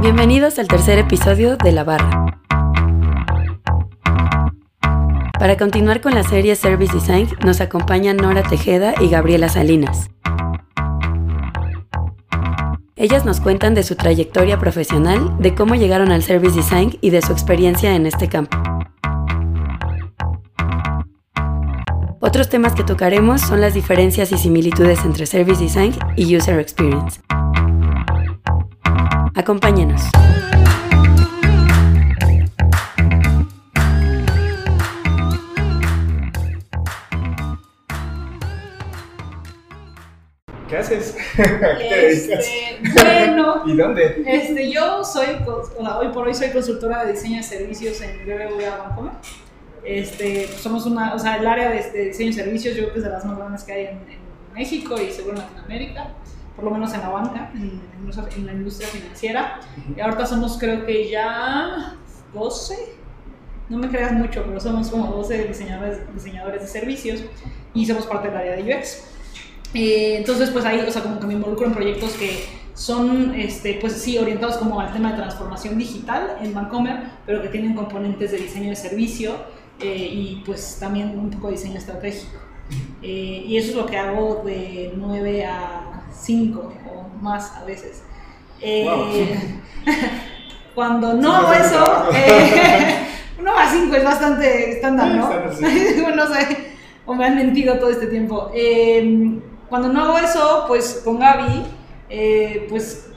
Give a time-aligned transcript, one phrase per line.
[0.00, 2.26] Bienvenidos al tercer episodio de La Barra.
[5.38, 10.10] Para continuar con la serie Service Design nos acompañan Nora Tejeda y Gabriela Salinas.
[12.94, 17.22] Ellas nos cuentan de su trayectoria profesional, de cómo llegaron al Service Design y de
[17.22, 18.58] su experiencia en este campo.
[22.20, 27.20] Otros temas que tocaremos son las diferencias y similitudes entre Service Design y User Experience.
[29.36, 30.02] Acompáñenos.
[40.68, 41.16] ¿Qué haces?
[41.38, 41.42] ¿A
[41.78, 42.44] qué te dedicas?
[42.46, 44.22] Este, bueno, ¿Y dónde?
[44.26, 48.00] este, yo soy, cons- o sea, hoy por hoy soy consultora de diseño de servicios
[48.00, 49.12] en BBVA Bancomer.
[49.84, 52.98] Este, somos una, o sea, el área de, de diseño de servicios yo creo que
[52.98, 54.18] es de las más grandes que hay en, en
[54.54, 56.08] México y seguro en Latinoamérica,
[56.56, 57.80] por lo menos en la banca, en,
[58.36, 59.60] en- la industria financiera.
[59.96, 61.94] Y ahorita somos creo que ya
[62.34, 62.76] 12,
[63.68, 67.20] no me creas mucho, pero somos como 12 diseñadores, diseñadores de servicios
[67.74, 69.04] y somos parte del área de UX.
[69.74, 73.74] Eh, entonces, pues ahí, o sea, como que me involucro en proyectos que son, este,
[73.80, 78.30] pues sí, orientados como al tema de transformación digital en Bancomer, pero que tienen componentes
[78.30, 79.34] de diseño de servicio
[79.80, 82.38] eh, y pues también un poco de diseño estratégico.
[83.02, 88.02] Eh, y eso es lo que hago de 9 a 5 o más a veces.
[88.60, 89.94] Eh, Wow.
[90.74, 93.06] cuando no hago eso, eh,
[93.38, 95.30] 1 a 5 es bastante estándar, ¿no?
[96.16, 96.56] No sé,
[97.06, 98.50] o me han mentido todo este tiempo.
[98.54, 101.64] Eh, cuando no hago eso, pues con Gaby,
[102.08, 103.10] eh, pues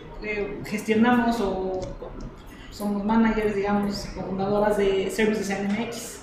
[0.65, 1.79] gestionamos o
[2.71, 6.19] somos managers, digamos, fundadoras de Service Design MX,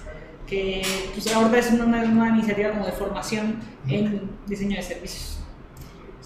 [0.46, 5.40] que pues ahorita es una, una iniciativa como de formación en diseño de servicios.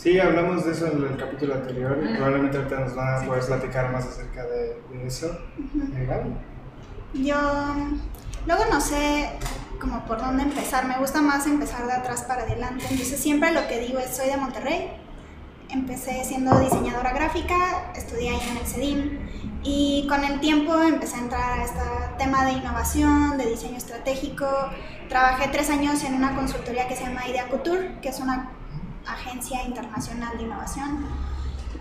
[0.00, 2.02] Sí, hablamos de eso en el capítulo anterior.
[2.02, 5.26] Y probablemente ahorita nos van a poder platicar más acerca de, de eso.
[5.58, 7.22] Eh, Gaby.
[7.22, 7.36] Yo
[8.46, 9.28] luego no sé
[9.78, 13.66] como por dónde empezar, me gusta más empezar de atrás para adelante, entonces siempre lo
[13.69, 14.91] que digo es soy de Monterrey,
[15.69, 19.19] empecé siendo diseñadora gráfica, estudié ahí en el CEDIM
[19.62, 21.80] y con el tiempo empecé a entrar a este
[22.19, 24.46] tema de innovación, de diseño estratégico,
[25.08, 28.59] trabajé tres años en una consultoría que se llama Idea Couture, que es una
[29.06, 31.06] agencia internacional de innovación.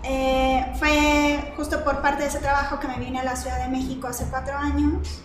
[0.02, 3.68] Eh, fue justo por parte de ese trabajo que me vine a la Ciudad de
[3.68, 5.22] México hace cuatro años.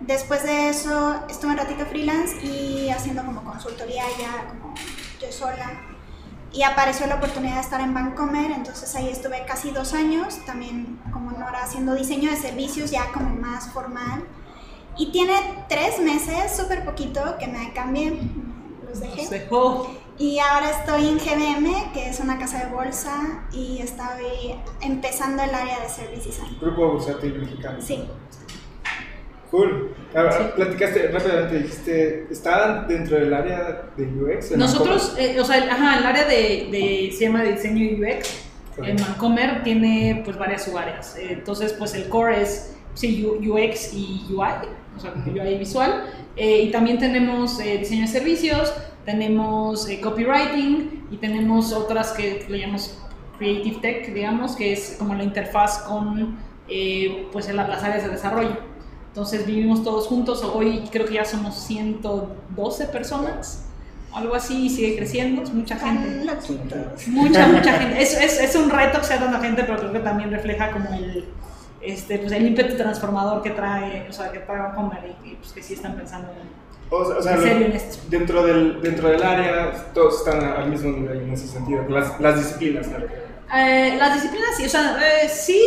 [0.00, 4.74] Después de eso estuve un ratito freelance y haciendo como consultoría ya como
[5.20, 5.80] yo sola.
[6.52, 10.98] Y apareció la oportunidad de estar en Vancomer, entonces ahí estuve casi dos años, también
[11.12, 14.24] como Nora haciendo diseño de servicios ya como más formal.
[14.96, 15.34] Y tiene
[15.68, 18.18] tres meses, súper poquito, que me cambié,
[18.88, 19.22] los dejé.
[19.22, 19.90] Nos dejó.
[20.18, 25.54] Y ahora estoy en GBM, que es una casa de bolsa, y estoy empezando el
[25.54, 26.56] área de Service Design.
[26.60, 27.78] Grupo Bursátil Mexicano.
[27.80, 28.04] Sí,
[29.50, 29.94] Cool.
[30.14, 30.44] Ahora, Sí.
[30.56, 34.50] Platicaste rápidamente, dijiste, ¿estaban dentro del área de UX?
[34.50, 37.82] en Nosotros, eh, o sea, el, ajá, el área de, de, se llama de diseño
[37.84, 38.42] y UX.
[38.78, 41.16] En Vancomer tiene pues varias subáreas.
[41.16, 44.48] Eh, Entonces, pues el core es sí, UX y UI,
[44.96, 46.04] o sea, UI visual.
[46.36, 48.72] Eh, y también tenemos eh, diseño de servicios,
[49.06, 52.98] tenemos eh, copywriting y tenemos otras que le llamamos
[53.38, 56.36] Creative Tech, digamos, que es como la interfaz con
[56.68, 58.56] eh, pues las áreas de desarrollo.
[59.08, 63.64] Entonces vivimos todos juntos, hoy creo que ya somos 112 personas,
[64.12, 66.24] algo así, y sigue creciendo, es mucha gente.
[67.06, 68.02] Mucha, mucha gente.
[68.02, 70.90] Es, es, es un reto que sea tanta gente, pero creo que también refleja como
[70.94, 71.24] el,
[71.86, 75.52] este, pues el ímpetu transformador que trae, o sea, que trae Vancomer y, y, pues
[75.52, 76.48] que sí están pensando en,
[76.90, 80.68] O, sea, o sea, en lo- serio dentro, del, dentro del área, todos están al
[80.70, 81.82] mismo nivel en ese sentido.
[81.88, 83.06] Las, las disciplinas, claro.
[83.56, 85.60] Eh, las disciplinas sí, o sea, eh, sí,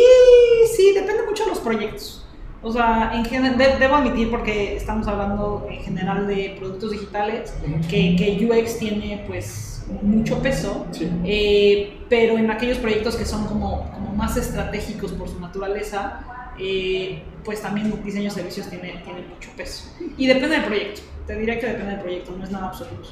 [0.76, 2.19] sí, depende mucho de los proyectos.
[2.62, 3.24] O sea, en
[3.56, 7.54] de- debo admitir porque estamos hablando en general de productos digitales,
[7.88, 11.10] que, que UX tiene pues mucho peso, Sí.
[11.24, 17.22] eh, pero en aquellos proyectos que son como, como más estratégicos por su naturaleza, eh,
[17.44, 19.90] pues también diseño de servicios tiene, tiene mucho peso.
[20.18, 23.08] Y depende del proyecto, te diré que depende del proyecto, no es nada absoluto.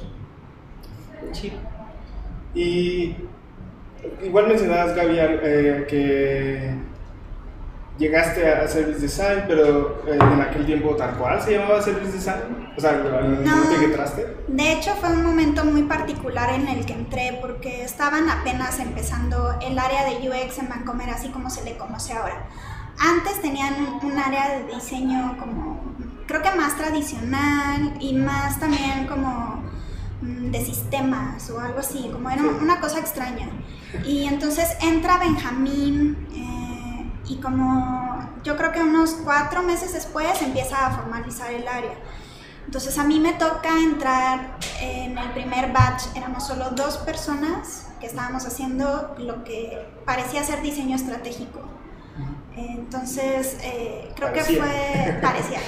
[1.33, 1.51] Sí.
[2.53, 3.15] Y
[4.23, 6.71] igual mencionabas, Gaby, eh, que
[7.99, 12.71] llegaste a Service Design, pero eh, en aquel tiempo tal cual se llamaba Service Design.
[12.75, 13.51] O sea, al No.
[13.57, 14.37] momento que entraste.
[14.47, 19.53] De hecho, fue un momento muy particular en el que entré porque estaban apenas empezando
[19.61, 22.47] el área de UX en Vancomer, así como se le conoce ahora.
[22.97, 25.81] Antes tenían un área de diseño como,
[26.25, 29.61] creo que más tradicional y más también como
[30.21, 33.47] mm, de sistemas o algo así, como era una cosa extraña.
[34.05, 36.58] Y entonces entra Benjamín eh,
[37.29, 41.93] y como yo creo que unos cuatro meses después empieza a formalizar el área.
[42.65, 48.07] Entonces a mí me toca entrar en el primer batch, éramos solo dos personas que
[48.07, 51.61] estábamos haciendo lo que parecía ser diseño estratégico.
[52.67, 55.59] Entonces, eh, creo que fue parecía.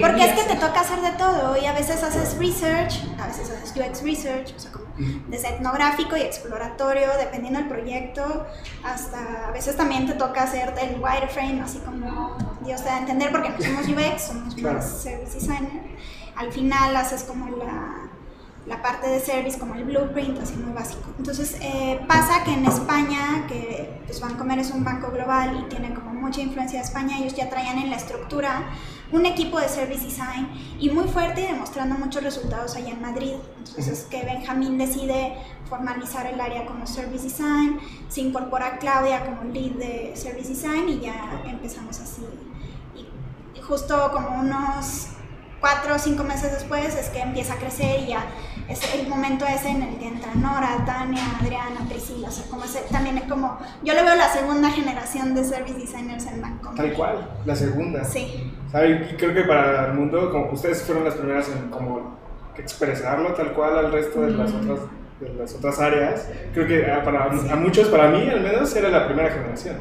[0.00, 3.50] Porque es que te toca hacer de todo y a veces haces research, a veces
[3.50, 4.84] haces UX research, o sea, como
[5.28, 8.46] desde etnográfico y exploratorio, dependiendo del proyecto,
[8.84, 12.98] hasta a veces también te toca hacer del wireframe, así como Dios te da a
[13.00, 14.54] entender, porque no somos UX, somos
[14.84, 15.82] service designer.
[16.36, 18.03] Al final haces como la
[18.84, 21.08] parte de service como el blueprint, así muy básico.
[21.16, 25.94] Entonces eh, pasa que en España, que pues Bancomer es un banco global y tiene
[25.94, 28.66] como mucha influencia de España, ellos ya traían en la estructura
[29.10, 33.32] un equipo de service design y muy fuerte y demostrando muchos resultados allá en Madrid.
[33.56, 35.32] Entonces es que Benjamín decide
[35.66, 37.80] formalizar el área como service design,
[38.10, 42.22] se incorpora Claudia como lead de service design y ya empezamos así.
[43.54, 45.08] y justo como unos
[45.64, 48.26] cuatro o cinco meses después es que empieza a crecer y ya
[48.68, 52.64] es el momento ese en el que entra Nora, Tania, Adriana, Priscila, o sea, como
[52.64, 56.70] ese, también es como, yo le veo la segunda generación de service designers en Banco.
[56.76, 58.04] Tal cual, la segunda.
[58.04, 58.52] Sí.
[58.70, 59.16] ¿Sabe?
[59.16, 62.14] Creo que para el mundo, como ustedes fueron las primeras en como
[62.58, 64.80] expresarlo tal cual al resto de las otras
[65.18, 68.90] de las otras áreas, creo que ah, para a muchos, para mí al menos, era
[68.90, 69.76] la primera generación.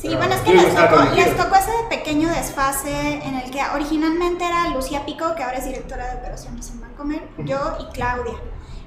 [0.00, 4.44] Sí, bueno, es que les tocó, les tocó, ese pequeño desfase en el que originalmente
[4.44, 8.34] era Lucía Pico, que ahora es directora de operaciones en Bancomer, yo y Claudia.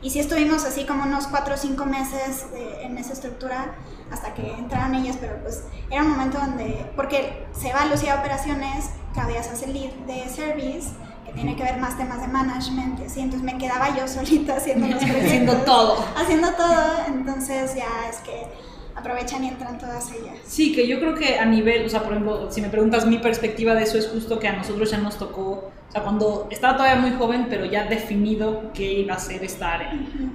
[0.01, 3.75] Y sí estuvimos así como unos cuatro o cinco meses en esa estructura
[4.11, 8.19] hasta que entraron ellas, pero pues era un momento donde, porque se va Lucía a
[8.19, 10.89] operaciones, Claudia se hace lead de service,
[11.25, 14.87] que tiene que ver más temas de management, así, entonces me quedaba yo solita haciendo
[14.87, 15.25] los proyectos.
[15.25, 16.05] haciendo todo.
[16.15, 18.47] Haciendo todo, entonces ya es que
[18.95, 20.37] aprovechan y entran todas ellas.
[20.45, 23.17] Sí, que yo creo que a nivel, o sea, por ejemplo, si me preguntas mi
[23.17, 26.77] perspectiva de eso es justo que a nosotros ya nos tocó, o sea, cuando estaba
[26.77, 29.93] todavía muy joven, pero ya definido qué iba a ser esta área.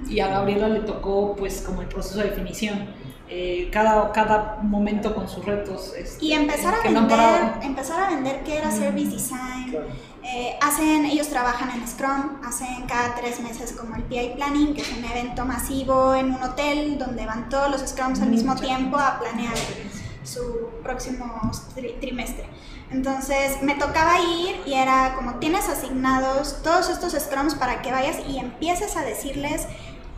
[0.09, 3.05] Y a Gabriela le tocó pues como el proceso de definición.
[3.27, 5.93] Eh, cada, cada momento con sus retos.
[5.97, 7.19] Este, y empezar a, vender,
[7.63, 9.75] empezar a vender qué era service design.
[10.27, 14.81] Eh, hacen, ellos trabajan en Scrum, hacen cada tres meses como el PI Planning, que
[14.81, 18.97] es un evento masivo en un hotel donde van todos los Scrums al mismo tiempo
[18.97, 19.53] a planear
[20.23, 20.41] su
[20.81, 21.51] próximo
[22.01, 22.45] trimestre.
[22.89, 28.17] Entonces me tocaba ir y era como tienes asignados todos estos Scrums para que vayas
[28.27, 29.67] y empieces a decirles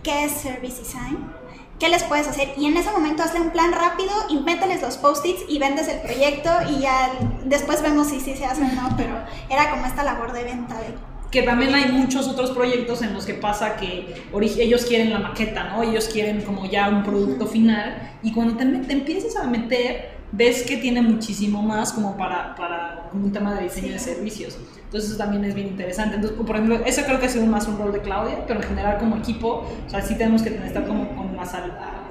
[0.03, 1.33] qué es Service Design
[1.79, 2.53] ¿Qué les puedes hacer?
[2.57, 5.99] Y en ese momento hazle un plan rápido y mételes los post-its y vendes el
[5.99, 7.11] proyecto y ya
[7.45, 9.15] después vemos si sí se hace o no, pero
[9.49, 10.95] era como esta labor de venta de
[11.31, 15.65] que también hay muchos otros proyectos en los que pasa que ellos quieren la maqueta,
[15.65, 15.83] ¿no?
[15.83, 20.63] Ellos quieren como ya un producto final y cuando te, te empiezas a meter ves
[20.63, 24.57] que tiene muchísimo más como para, para un tema de diseño de servicios.
[24.83, 26.15] Entonces eso también es bien interesante.
[26.15, 28.67] Entonces, por ejemplo, eso creo que ha sido más un rol de Claudia, pero en
[28.67, 31.55] general como equipo, o sea, sí tenemos que estar como con más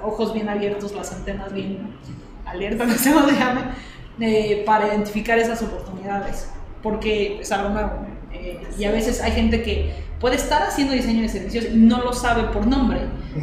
[0.02, 1.78] ojos bien abiertos, las antenas bien
[2.46, 3.62] alertas, no sé cómo se llame,
[4.20, 6.50] eh, para identificar esas oportunidades,
[6.82, 7.90] porque es algo nuevo.
[8.32, 12.02] Eh, y a veces hay gente que puede estar haciendo diseño de servicios y no
[12.02, 13.00] lo sabe por nombre.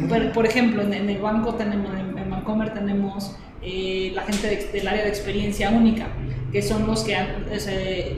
[0.08, 4.86] por, por, ejemplo, en, el banco tenemos, en, en Bancomer tenemos eh, la gente del
[4.86, 6.08] área de experiencia única,
[6.52, 7.16] que son los que,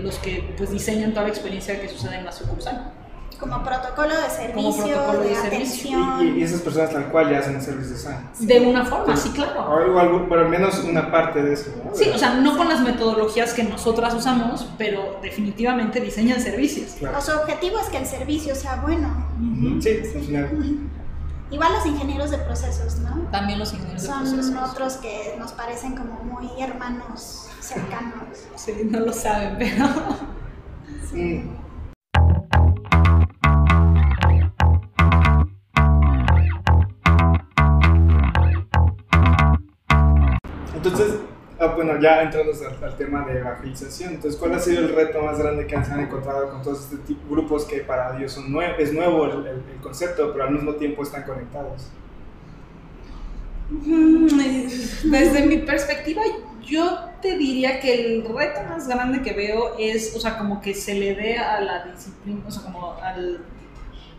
[0.03, 2.93] los que pues, diseñan toda la experiencia que sucede en la sucursal.
[3.39, 6.39] Como protocolo de servicio, de, atención.
[6.39, 8.17] Y, esas personas tal cual ya hacen service design.
[8.41, 9.61] De una forma, sí, claro.
[9.61, 11.71] O algo, pero al menos una parte de eso.
[11.93, 16.97] Sí, o sea, no con las metodologías que nosotras usamos, pero definitivamente diseñan servicios.
[17.17, 19.27] O su objetivo es que el servicio sea bueno.
[19.81, 20.51] Sí, al final.
[21.51, 23.29] Igual los ingenieros de procesos, ¿no?
[23.31, 24.47] También los ingenieros de procesos.
[24.47, 28.15] Son otros que nos parecen como muy hermanos cercanos.
[28.57, 29.87] sí, no lo saben, pero...
[31.13, 31.49] Sí.
[40.87, 41.21] Entonces,
[41.59, 42.53] Ah, bueno, ya entrando
[42.83, 46.01] al, tema de evangelización, entonces, ¿cuál ha sido el reto más grande que se han
[46.01, 47.01] encontrado con todos estos
[47.31, 51.89] grupos que para Dios son es nuevo el, concepto, pero al mismo tiempo están conectados?
[53.71, 54.27] Mm,
[55.11, 56.21] desde mi perspectiva,
[56.63, 60.75] yo te diría que el reto más grande que veo es, o sea, como que
[60.75, 63.41] se le dé a la disciplina, o sea, como al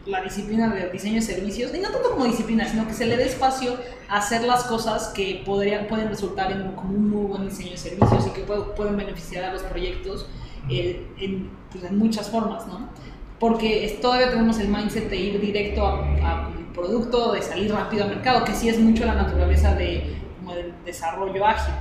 [0.08, 3.18] la disciplina de diseño de servicios, y no tanto como disciplina, sino que se le
[3.18, 3.78] dé espacio
[4.10, 7.78] a hacer las cosas que podrían, pueden resultar en como un muy buen diseño de
[7.78, 10.28] servicios y que pueden beneficiar a los proyectos
[10.70, 12.90] eh, en, pues, en, muchas formas, ¿no?
[13.40, 18.10] Porque todavía tenemos el mindset de ir directo a, un producto, de salir rápido al
[18.10, 21.74] mercado, que sí es mucho la naturaleza de, como del desarrollo ágil.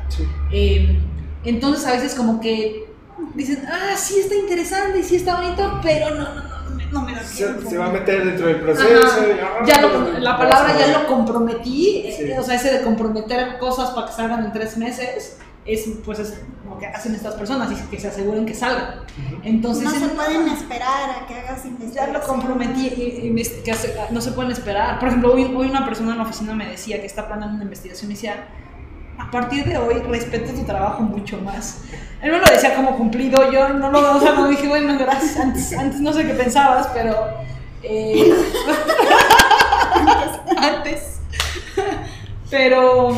[0.52, 0.98] Eh,
[1.44, 2.86] Entonces a veces como que
[3.34, 6.42] dicen, ah, sí está interesante sí está bonito, pero no, no,
[6.92, 7.68] no, me, da Se, tiempo.
[7.70, 8.88] se va a meter dentro del proceso.
[8.88, 12.24] Y, ah, Ya lo- la palabra ya lo comprometí, Sí.
[12.24, 16.20] eh, o sea, ese de comprometer cosas para que salgan en tres meses, es pues
[16.20, 19.00] es lo que hacen estas personas y que se aseguren que salgan.
[19.42, 22.12] Entonces, no se pueden esperar a que hagas ya investigación.
[22.12, 24.98] lo comprometí y, y que hace- no se pueden esperar.
[25.00, 27.64] Por ejemplo, hoy, hoy una persona en la oficina me decía que está planeando una
[27.64, 28.46] investigación y decía,
[29.18, 31.82] a partir de hoy respeto tu trabajo mucho más.
[32.22, 35.36] Él me lo decía como cumplido, yo no lo o sea, no dije, bueno, gracias,
[35.38, 37.14] antes, antes no sé qué pensabas, pero...
[37.82, 38.32] eh,
[40.56, 41.20] antes.
[42.50, 43.10] Pero...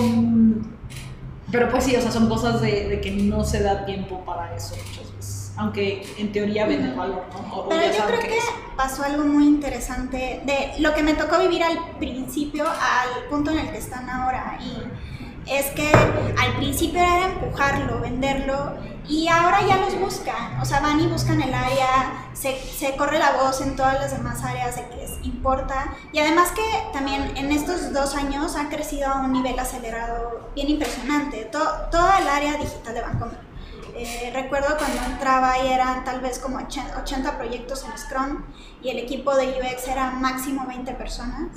[1.51, 4.55] Pero pues sí, o sea, son cosas de, de que no se da tiempo para
[4.55, 5.53] eso muchas veces.
[5.57, 7.55] Aunque en teoría ven el valor, ¿no?
[7.55, 8.45] O- Pero yo creo que es.
[8.77, 13.61] pasó algo muy interesante de lo que me tocó vivir al principio al punto en
[13.61, 14.59] el que están ahora.
[14.61, 15.18] Y
[15.51, 18.75] es que al principio era empujarlo, venderlo,
[19.09, 20.61] y ahora ya los buscan.
[20.61, 22.59] O sea, van y buscan el área, se,
[22.97, 25.95] corre la voz en todas las demás áreas de que les importa.
[26.13, 26.63] Y además que
[26.93, 31.45] también en estos dos años ha crecido a un nivel acelerado bien impresionante.
[31.47, 33.49] To- toda el área digital de Bancomer.
[33.97, 38.45] Eh, recuerdo cuando entraba y eran tal vez como 80 80 proyectos en Scrum
[38.81, 41.49] y el equipo de UX era máximo 20 personas.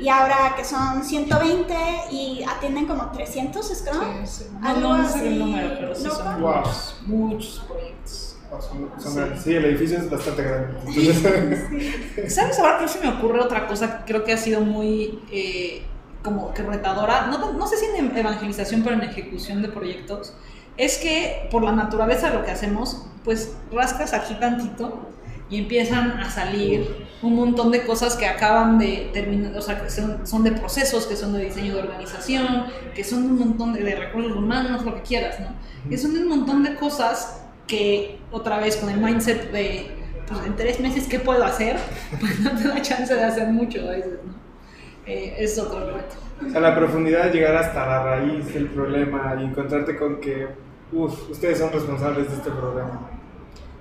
[0.00, 1.74] Y ahora que son 120
[2.10, 4.26] y atienden como 300 Scrum.
[4.26, 4.44] Sí, sí.
[4.60, 6.16] No, algo no, no sé el número, pero sí loco.
[6.16, 6.54] son Wow.
[6.58, 8.22] muchos, muchos proyectos.
[8.98, 9.18] Sí.
[9.42, 10.78] Sí, el edificio es bastante grande.
[10.86, 15.20] Entonces, ¿Sabes ahora que se me ocurre otra cosa que creo que ha sido muy
[15.32, 15.82] eh,
[16.22, 17.26] como que retadora?
[17.26, 20.32] No, no sé si en evangelización, pero en ejecución de proyectos.
[20.76, 25.08] Es que por la naturaleza de lo que hacemos, pues rascas aquí tantito
[25.48, 29.90] y empiezan a salir un montón de cosas que acaban de terminar, o sea, que
[29.90, 33.82] son, son de procesos, que son de diseño de organización, que son un montón de,
[33.82, 35.48] de recursos humanos, lo que quieras, ¿no?
[35.88, 39.86] Que son un montón de cosas que otra vez con el mindset de,
[40.28, 41.76] pues en tres meses, ¿qué puedo hacer?
[42.20, 44.34] Pues no te da chance de hacer mucho a veces, ¿no?
[45.06, 46.16] Eh, es otro reto.
[46.44, 50.48] o sea, la profundidad de llegar hasta la raíz del problema y encontrarte con que,
[50.92, 53.15] uff, ustedes son responsables de este problema.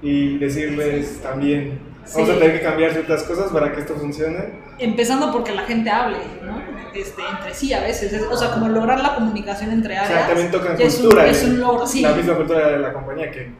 [0.05, 1.79] Y decirles también,
[2.13, 2.35] vamos Sí.
[2.35, 4.37] a tener que cambiar ciertas cosas para que esto funcione.
[4.77, 6.61] Empezando porque la gente hable, ¿no?
[6.93, 10.13] Este, entre sí a veces, es- o sea, como lograr la comunicación entre O áreas.
[10.19, 11.25] sea, también tocan ya es un- cultura.
[11.27, 12.01] Es eh, un, logro, sí.
[12.01, 13.51] La misma cultura de la compañía que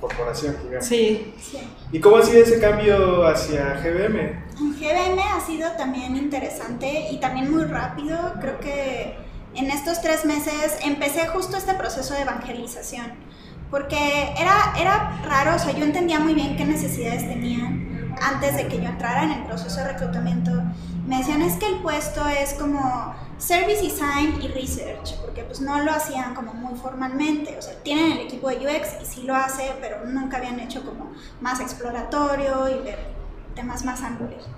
[0.00, 0.84] corporación, digamos.
[0.86, 1.58] Sí, Sí.
[1.90, 4.20] ¿Y cómo ha sido ese cambio hacia GBM?
[4.60, 8.18] En GBM ha sido también interesante y también muy rápido.
[8.40, 9.14] Creo que
[9.54, 13.06] en estos tres meses empecé justo este proceso de evangelización.
[13.70, 18.68] Porque era, era raro, o sea, yo entendía muy bien qué necesidades tenían antes de
[18.68, 20.52] que yo entrara en el proceso de reclutamiento.
[21.06, 25.80] Me decían, es que el puesto es como Service Design y Research, porque pues no
[25.80, 27.56] lo hacían como muy formalmente.
[27.58, 30.84] O sea, tienen el equipo de UX y sí lo hace, pero nunca habían hecho
[30.84, 32.98] como más exploratorio y ver
[33.54, 34.48] temas más amplios.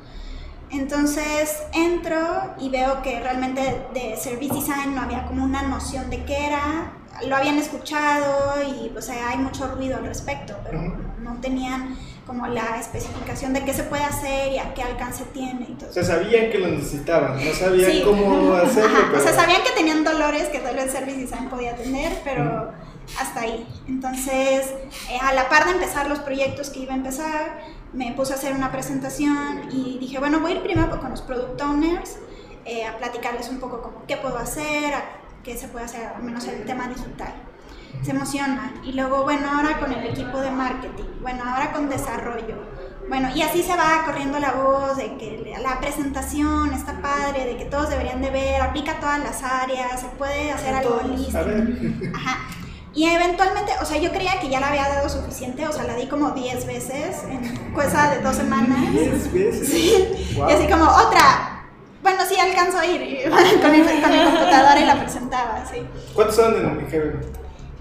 [0.71, 6.25] Entonces entro y veo que realmente de Service Design no había como una noción de
[6.25, 6.93] qué era,
[7.27, 10.93] lo habían escuchado y pues hay mucho ruido al respecto, pero Ujú.
[11.23, 11.97] no tenían
[12.27, 15.89] como la especificación de qué se puede hacer y a qué alcance tiene y todo.
[15.89, 18.03] O sea, sabían que lo necesitaban, no sabían Sí.
[18.05, 18.91] cómo hacerlo.
[18.97, 19.19] Ajá, pero...
[19.19, 22.71] O sea, sabían que tenían dolores que tal vez Service Design podía atender, pero
[23.19, 23.67] hasta ahí.
[23.89, 24.67] Entonces,
[25.11, 27.61] eh, a la par de empezar los proyectos que iba a empezar,
[27.95, 31.23] me puse a hacer una presentación y dije, bueno, voy a ir primero con los
[31.23, 32.17] product owners,
[32.67, 35.03] eh, a platicarles un poco como qué puedo hacer, a
[35.42, 37.35] qué se puede hacer, al menos en el tema digital.
[38.02, 38.80] Se emocionan.
[38.85, 42.57] Y luego, bueno, ahora con el equipo de marketing, bueno, ahora con desarrollo.
[43.09, 47.57] Bueno, y así se va corriendo la voz de que la presentación está padre, de
[47.57, 52.12] que todos deberían de ver, aplica a todas las áreas, se puede hacer algo ver.
[52.14, 52.38] Ajá.
[52.95, 55.95] Y eventualmente, o sea, yo creía que ya la había dado suficiente, o sea, la
[55.95, 58.92] di como 10 veces en cosa de dos semanas.
[58.92, 59.68] Diez veces.
[59.68, 60.35] Sí.
[60.37, 60.50] Wow.
[60.50, 61.48] Y así como, otra.
[62.09, 65.87] Bueno, sí, alcanzo a ir con, mi, con mi computadora y la presentaba, sí.
[66.15, 67.21] ¿Cuántos son en GBM?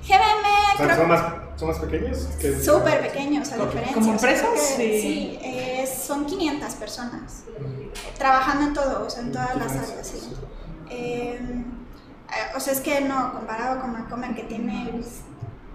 [0.04, 1.24] GBM, O sea, creo ¿son, más,
[1.56, 2.18] ¿Son más pequeños?
[2.40, 3.94] que- Súper pequeños, a diferencia.
[3.94, 4.50] ¿Como o sea, empresas?
[4.76, 5.02] Sí.
[5.02, 7.44] Sí, eh, son 500 personas
[8.18, 10.34] trabajando en todo, o sea, en todas las áreas, sí.
[10.90, 15.06] Eh, eh, o sea, es que no, comparado con Macomer que tiene el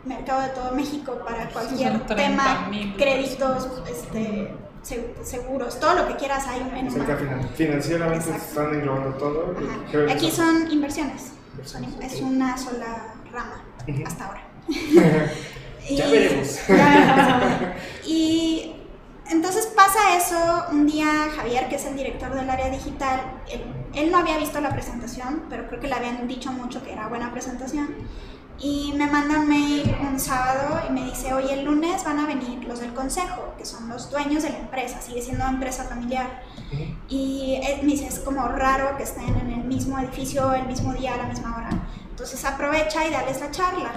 [0.04, 6.16] mercado de todo México para cualquier Son 30,000 tema, créditos, este, seguros, todo lo que
[6.16, 7.18] quieras hay en Mac.
[7.18, 8.44] finan- financieramente Exacto.
[8.60, 9.54] están englobando todo.
[10.10, 11.32] Aquí son inversiones,
[11.64, 13.62] son- es una sola rama
[14.06, 14.42] hasta ahora.
[15.90, 16.60] Ya Y- veremos.
[18.06, 18.72] y
[19.30, 20.36] entonces pasa eso,
[20.70, 23.20] un día Javier, que es el director del área digital,
[23.50, 23.62] él,
[23.94, 27.08] él no había visto la presentación, pero creo que le habían dicho mucho que era
[27.08, 27.88] buena presentación.
[28.59, 32.26] Y me manda un mail un sábado y me dice, oye, el lunes van a
[32.26, 35.85] venir los del consejo, que son los dueños de la empresa, sigue siendo una empresa
[35.85, 36.42] familiar.
[37.09, 40.92] Y él me dice, es como raro que estén en el mismo edificio, el mismo
[40.94, 41.71] día, a la misma hora.
[42.11, 43.92] Entonces aprovecha y dales la charla.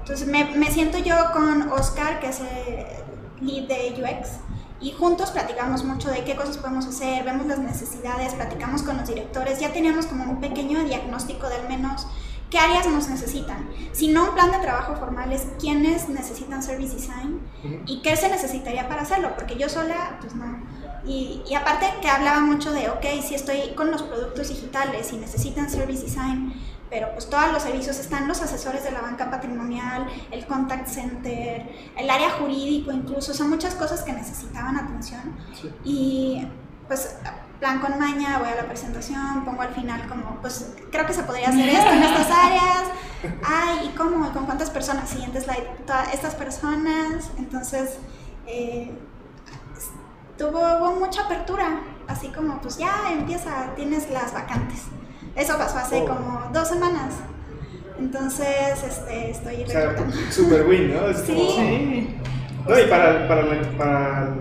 [0.00, 4.40] Entonces me, me siento yo con Oscar, que es el lead de UX,
[4.80, 9.08] y juntos platicamos mucho de qué cosas podemos hacer, vemos las necesidades, platicamos con los
[9.08, 12.06] directores, ya teníamos como un pequeño diagnóstico de al menos
[12.50, 13.68] qué áreas nos necesitan.
[13.92, 17.40] Si no un plan de trabajo formal es quiénes necesitan service design
[17.86, 20.58] y qué se necesitaría para hacerlo, porque yo sola, pues no.
[21.04, 25.16] Y, y aparte que hablaba mucho de, ok, si estoy con los productos digitales y
[25.16, 26.52] necesitan service design,
[26.90, 31.66] pero pues todos los servicios están los asesores de la banca patrimonial, el contact center,
[31.96, 35.36] el área jurídico incluso, son muchas cosas que necesitaban atención.
[35.84, 36.46] Y
[36.86, 37.16] pues
[37.60, 41.22] plan con maña, voy a la presentación, pongo al final como, pues creo que se
[41.22, 42.82] podría hacer esto en estas áreas,
[43.44, 44.30] ay, ¿y cómo?
[44.32, 45.08] ¿Con cuántas personas?
[45.08, 47.98] Siguiente slide, todas estas personas, entonces
[48.46, 48.92] eh,
[50.36, 54.82] tuvo, hubo mucha apertura, así como, pues ya empieza, tienes las vacantes.
[55.34, 56.06] Eso pasó hace Oh.
[56.06, 57.14] como dos semanas.
[57.98, 59.94] Entonces, este, estoy O sea,
[60.30, 61.08] super win, ¿no?
[61.08, 61.32] Es Sí.
[61.34, 62.16] como- Sí.
[62.68, 64.34] No, y para, para, la, para,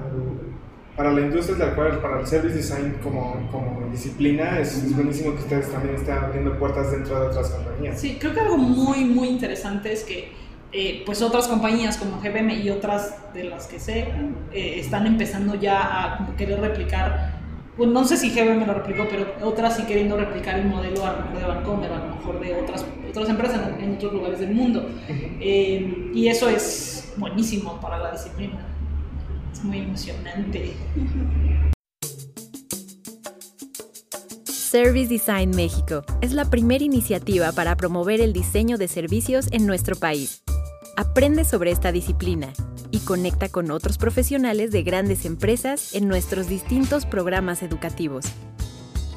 [0.95, 5.33] para la industria tal cual, para el service design como, como disciplina, es, es buenísimo
[5.35, 7.99] que ustedes también estén abriendo puertas dentro de otras compañías.
[7.99, 10.31] Sí, creo que algo muy, muy interesante es que
[10.71, 14.07] eh, pues otras compañías como GBM y otras de las que sé
[14.51, 17.33] eh, están empezando ya a como querer replicar,
[17.75, 21.11] pues no sé si GBM lo replicó, pero otras sí queriendo replicar el modelo a
[21.11, 24.39] lo mejor de Vancomer, a lo mejor de otras, otras empresas en, en otros lugares
[24.39, 24.89] del mundo.
[25.09, 28.74] Eh, y eso es buenísimo para la disciplina.
[29.63, 30.73] Muy emocionante.
[34.45, 39.95] Service Design México es la primera iniciativa para promover el diseño de servicios en nuestro
[39.95, 40.43] país.
[40.97, 42.53] Aprende sobre esta disciplina
[42.91, 48.25] y conecta con otros profesionales de grandes empresas en nuestros distintos programas educativos.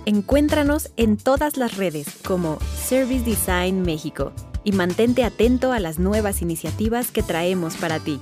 [0.06, 4.32] Encuéntranos en todas las redes como Service Design México
[4.64, 8.20] y mantente atento a las nuevas iniciativas que traemos para ti.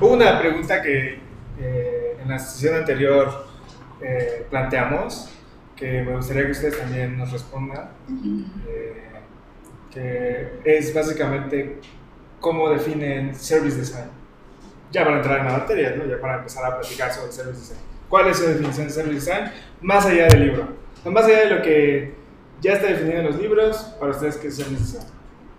[0.00, 1.18] Hubo una pregunta que
[1.58, 3.46] eh, en la sesión anterior
[4.00, 5.28] eh, planteamos,
[5.74, 7.90] que me gustaría que ustedes también nos respondan,
[8.68, 9.10] eh,
[9.90, 11.80] que es básicamente
[12.38, 14.06] cómo definen service design.
[14.92, 16.06] Ya para entrar en la materia, ¿no?
[16.06, 17.80] ya para empezar a platicar sobre service design.
[18.08, 19.50] ¿Cuál es su definición de service design?
[19.80, 20.68] Más allá del libro.
[21.06, 22.14] Más allá de lo que
[22.60, 25.17] ya está definido en los libros, para ustedes, ¿qué es service design?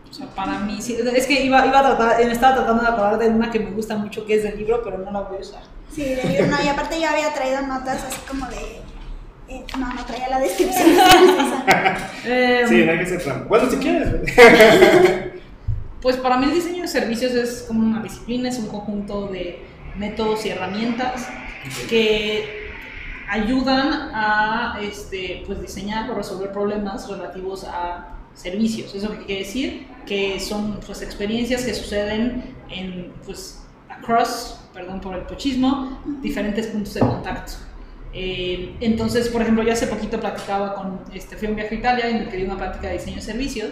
[0.10, 2.90] O sea, para mí, sí, es que iba, iba a tratar, me estaba tratando de
[2.90, 5.38] acordar de una que me gusta mucho que es del libro, pero no la voy
[5.38, 5.62] a usar.
[5.94, 8.82] Sí, del libro, no, y aparte yo había traído notas así como de...
[9.50, 10.88] eh, no, no traía la descripción.
[12.26, 13.48] Eh, Sí, no hay que ser trampa.
[13.48, 14.14] Bueno, si quieres.
[16.02, 19.66] Pues para mí el diseño de servicios es como una disciplina, es un conjunto de
[19.98, 21.28] métodos y herramientas
[21.90, 22.70] que
[23.30, 28.94] ayudan a este, pues diseñar o resolver problemas relativos a servicios.
[28.96, 35.24] Eso quiere decir que son pues, experiencias que suceden en pues across, perdón por el
[35.24, 37.54] pochismo, diferentes puntos de contacto.
[38.12, 41.78] Eh, entonces, por ejemplo, yo hace poquito platicaba con, este, fui a un viaje a
[41.78, 43.70] Italia y me quería una práctica de diseño de servicios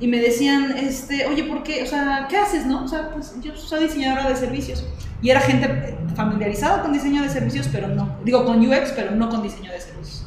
[0.00, 1.84] y me decían, este, oye, ¿por qué?
[1.84, 2.84] O sea, ¿qué haces, no?
[2.84, 4.84] O sea, pues yo soy diseñadora de servicios.
[5.22, 9.28] Y era gente familiarizada con diseño de servicios, pero no, digo, con UX, pero no
[9.28, 10.17] con diseño de servicios.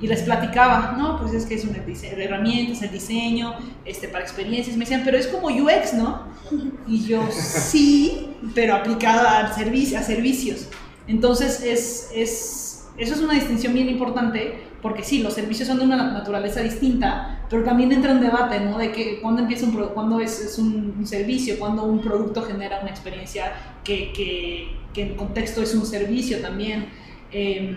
[0.00, 4.08] Y les platicaba, no, pues es que es una dise- herramienta, es el diseño, este,
[4.08, 4.76] para experiencias.
[4.76, 6.22] Me decían, pero es como UX, ¿no?
[6.86, 10.68] Y yo, sí, pero aplicada al servicio, a servicios.
[11.06, 15.84] Entonces, es, es, eso es una distinción bien importante, porque sí, los servicios son de
[15.84, 18.78] una naturaleza distinta, pero también entra un debate, ¿no?
[18.78, 22.90] De que cuándo empieza un cuándo es, es un servicio, cuándo un producto genera una
[22.90, 23.52] experiencia
[23.84, 26.86] que, que, que en contexto es un servicio también.
[27.32, 27.76] Eh,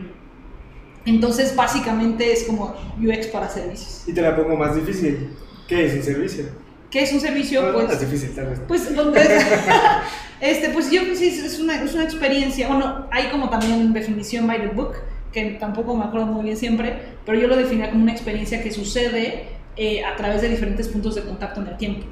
[1.06, 4.04] entonces, básicamente es como UX para servicios.
[4.08, 5.30] Y te la pongo más difícil.
[5.68, 6.46] ¿Qué es un servicio?
[6.89, 7.62] ¿Qué es un servicio?
[7.62, 8.60] No, no Pues, es difícil, tal vez.
[8.68, 9.22] pues, donde
[10.42, 14.62] este, pues yo sí, es una, es una experiencia, bueno, hay como también definición by
[14.62, 14.94] the book,
[15.32, 18.72] que tampoco me acuerdo muy bien siempre, pero yo lo definía como una experiencia que
[18.72, 22.06] sucede eh, a través de diferentes puntos de contacto en el tiempo.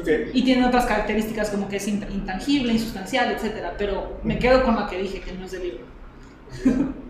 [0.00, 0.08] Ok.
[0.32, 4.74] Y tiene otras características como que es int- intangible, insustancial, etcétera, pero me quedo con
[4.74, 5.84] la que dije, que no es del libro.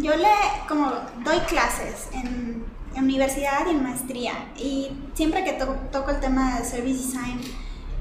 [0.00, 0.28] Yo le,
[0.68, 0.92] como,
[1.24, 4.32] doy clases en, en universidad y en maestría.
[4.56, 7.40] Y siempre que to- toco el tema de service design,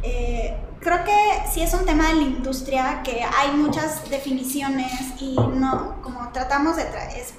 [0.03, 1.19] Eh, creo que
[1.51, 6.75] sí es un tema de la industria que hay muchas definiciones y no, como tratamos
[6.77, 6.83] de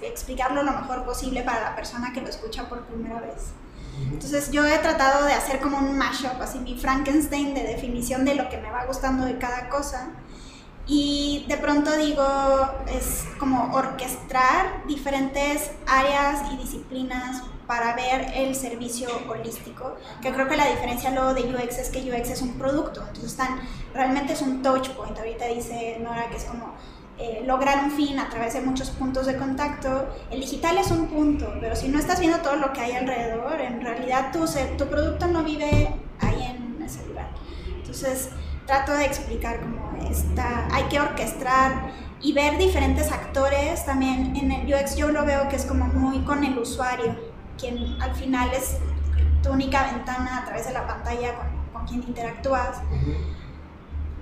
[0.02, 3.52] explicarlo lo mejor posible para la persona que lo escucha por primera vez.
[4.10, 8.34] Entonces yo he tratado de hacer como un mashup, así mi Frankenstein de definición de
[8.34, 10.08] lo que me va gustando de cada cosa.
[10.88, 12.26] Y de pronto digo,
[12.88, 20.56] es como orquestar diferentes áreas y disciplinas para ver el servicio holístico, que creo que
[20.56, 23.60] la diferencia luego de UX es que UX es un producto, entonces están,
[23.92, 26.72] realmente es un touch point, ahorita dice Nora que es como
[27.18, 31.08] eh, lograr un fin a través de muchos puntos de contacto, el digital es un
[31.08, 34.46] punto, pero si no estás viendo todo lo que hay alrededor, en realidad tu,
[34.78, 37.28] tu producto no vive ahí en ese lugar.
[37.76, 38.30] Entonces
[38.68, 39.60] trato de explicar
[40.10, 45.48] está, hay que orquestar y ver diferentes actores también en el UX yo lo veo
[45.48, 47.16] que es como muy con el usuario,
[47.56, 48.78] quien al final es
[49.42, 52.78] tu única ventana a través de la pantalla con, con quien interactúas.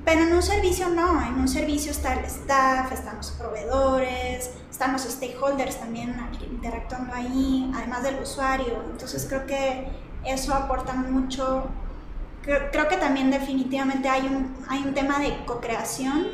[0.06, 4.92] Pero en un servicio no, en un servicio está el staff, están los proveedores, están
[4.92, 6.14] los stakeholders también
[6.48, 8.84] interactuando ahí, además del usuario.
[8.88, 9.88] Entonces creo que
[10.24, 11.66] eso aporta mucho.
[12.46, 16.28] Creo, que también definitivamente hay un, hay un tema de co-creación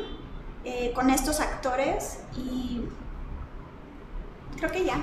[0.63, 2.81] eh, con estos actores y
[4.57, 4.93] creo que ya.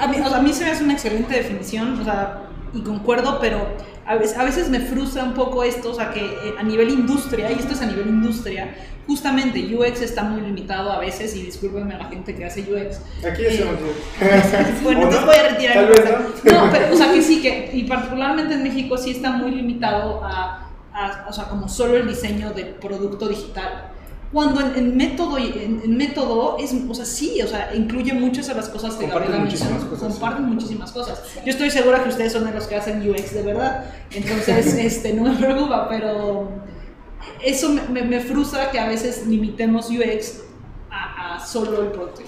[0.00, 2.42] a, mí, a mí se me hace una excelente definición, o sea,
[2.74, 3.66] y concuerdo, pero
[4.06, 6.90] a veces, a veces me frustra un poco esto, o sea, que eh, a nivel
[6.90, 8.74] industria, y esto es a nivel industria,
[9.06, 13.00] justamente UX está muy limitado a veces, y discúlpenme a la gente que hace UX.
[13.24, 16.64] Aquí ya eh, Bueno, entonces voy a retirar mi no?
[16.64, 16.99] no, pero, o sea, que
[17.30, 21.68] sí, que, y particularmente en México sí está muy limitado a, a o sea, como
[21.68, 23.92] solo el diseño del producto digital.
[24.32, 28.68] Cuando en, método, en, método es, o sea, sí, o sea, incluye muchas de las
[28.68, 31.22] cosas que comparten muchísimas cosas, comparten muchísimas cosas.
[31.44, 35.14] Yo estoy segura que ustedes son de los que hacen UX de verdad, entonces, este,
[35.14, 36.48] no me preocupa, pero
[37.44, 40.42] eso me, me, frustra que a veces limitemos UX
[40.90, 42.22] a, a solo el producto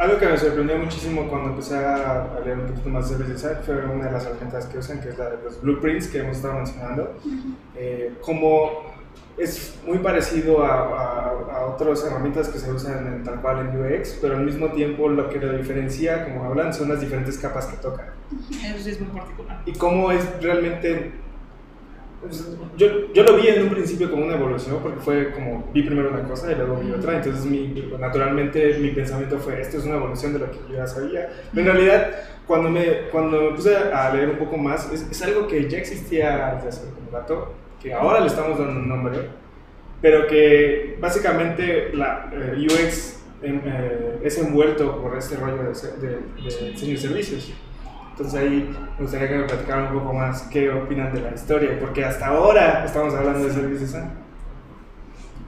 [0.00, 3.84] Algo que me sorprendió muchísimo cuando empecé a, leer un poquito más de Service fue
[3.84, 6.54] una de las herramientas que usan, que es la de los blueprints que hemos estado
[6.54, 7.16] mencionando.
[7.76, 8.86] Eh, como
[9.36, 14.16] es muy parecido a, a, otras herramientas que se usan en, tal cual en UX,
[14.22, 17.76] pero al mismo tiempo lo que lo diferencia, como hablan, son las diferentes capas que
[17.76, 18.06] tocan.
[18.50, 19.60] Eso sí es muy particular.
[19.66, 21.12] Y cómo es realmente...
[22.76, 26.10] Yo, yo lo vi en un principio como una evolución, porque fue como vi primero
[26.10, 29.96] una cosa y luego vi otra, entonces mi, naturalmente mi pensamiento fue, esto es una
[29.96, 31.30] evolución de lo que yo ya sabía.
[31.54, 32.10] Pero en realidad,
[32.46, 35.78] cuando me, cuando me puse a leer un poco más, es, es algo que ya
[35.78, 39.18] existía desde hace un rato, que ahora le estamos dando un nombre,
[40.02, 46.18] pero que básicamente la eh, UX em, eh, es envuelto por este rollo de, de,
[46.70, 47.52] diseño de servicios.
[48.10, 51.78] Entonces ahí me gustaría que me platicaran un poco más qué opinan de la historia,
[51.80, 53.94] porque hasta ahora estamos hablando de servicios.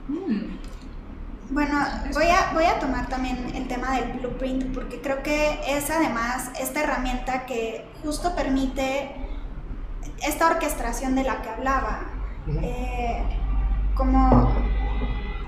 [0.07, 0.57] Mm.
[1.49, 1.77] Bueno,
[2.13, 6.51] voy a, voy a tomar también el tema del blueprint, porque creo que es además
[6.59, 9.11] esta herramienta que justo permite
[10.25, 12.01] esta orquestación de la que hablaba.
[12.61, 13.23] Eh,
[13.93, 14.51] como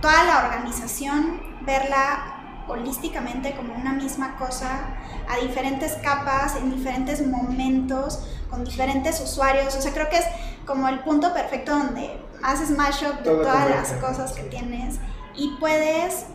[0.02, 2.35] toda la organización, verla
[2.68, 4.88] holísticamente como una misma cosa,
[5.30, 9.76] a diferentes capas, en diferentes momentos, con diferentes usuarios.
[9.76, 10.26] O sea, creo que es
[10.66, 15.00] como el punto perfecto donde haces mashup de todas las cosas que tienes
[15.36, 16.26] y puedes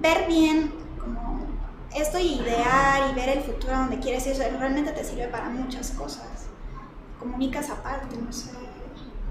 [0.00, 1.40] ver bien como
[1.94, 4.36] esto y idear y ver el futuro donde quieres ir.
[4.36, 6.46] realmente te sirve para muchas cosas.
[7.18, 8.50] Comunicas aparte, no sé.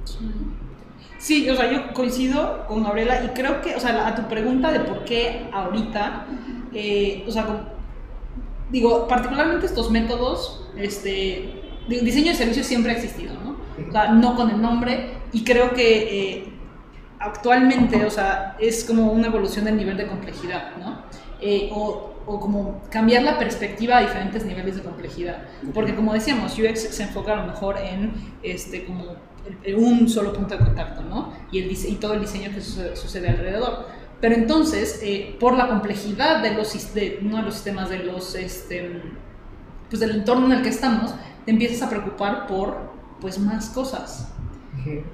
[0.06, 0.20] Sí,
[1.50, 4.82] o sea, yo coincido con Gabriela y creo que, o sea, a tu pregunta de
[4.82, 6.26] por qué ahorita,
[6.74, 7.74] eh, o sea,
[8.70, 13.56] digo, particularmente estos métodos, este, diseño de servicios siempre ha existido, ¿no?
[13.88, 16.54] O sea, no con el nombre y creo que eh,
[17.20, 21.04] actualmente, o sea, es como una evolución del nivel de complejidad, ¿no?
[21.40, 25.44] Eh, o, o, como cambiar la perspectiva a diferentes niveles de complejidad.
[25.74, 29.16] Porque como decíamos, UX se enfoca a lo mejor en este, como
[29.76, 31.34] un solo punto de contacto, ¿no?
[31.52, 33.88] Y, el, y todo el diseño que sucede, alrededor.
[34.22, 38.36] Pero entonces, eh, por la complejidad de los, de, no de los sistemas, de los,
[38.36, 39.02] este,
[39.90, 41.14] pues del entorno en el que estamos,
[41.46, 44.30] te empiezas a preocupar por pues más cosas.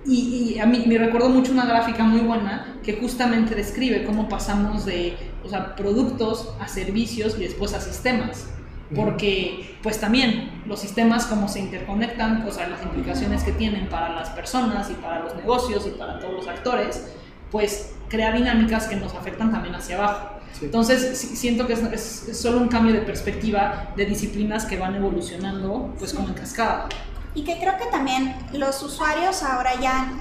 [0.05, 4.27] Y, y, a mí me recuerdo mucho una gráfica muy buena que justamente describe cómo
[4.27, 8.47] pasamos de o sea, productos a servicios y después a sistemas
[8.95, 14.09] porque pues también los sistemas como se interconectan, o sea, las implicaciones que tienen para
[14.09, 17.07] las personas y para los negocios y para todos los actores,
[17.51, 20.39] pues crea dinámicas que nos afectan también hacia abajo.
[20.61, 26.13] Entonces siento que es, solo un cambio de perspectiva de disciplinas que van evolucionando pues
[26.13, 26.89] como en cascada.
[27.35, 30.11] Y que creo que también los usuarios ahora ya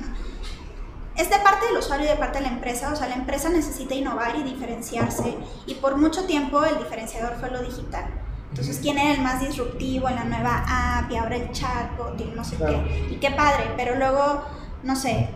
[1.17, 3.49] es de parte del usuario y de parte de la empresa, o sea, la empresa
[3.49, 5.35] necesita innovar y diferenciarse
[5.67, 8.28] y por mucho tiempo el diferenciador fue lo digital.
[8.51, 12.25] Entonces, ¿quién era el más disruptivo en la nueva app y ahora el chatbot y
[12.35, 13.09] no sé qué?
[13.11, 14.43] Y qué padre, pero luego,
[14.83, 15.29] no sé,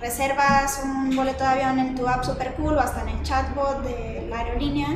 [0.00, 3.82] reservas un boleto de avión en tu app super cool o hasta en el chatbot
[3.82, 4.88] de la aerolínea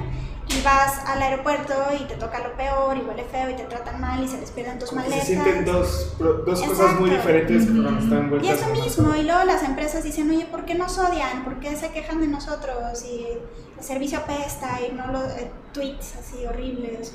[0.48, 4.00] y vas al aeropuerto y te toca lo peor y huele feo y te tratan
[4.00, 5.20] mal y se les pierden tus maletas.
[5.20, 9.62] Se sienten dos, dos cosas muy diferentes cuando están Y eso mismo, y luego las
[9.64, 11.44] empresas dicen, oye, ¿por qué nos odian?
[11.44, 13.04] ¿Por qué se quejan de nosotros?
[13.04, 13.26] Y
[13.76, 17.14] el servicio apesta y no los eh, tweets así horribles.